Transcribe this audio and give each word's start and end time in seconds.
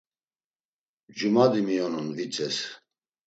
Cumadi 1.17 1.61
miyonun 1.67 2.07
Vitzes. 2.15 2.57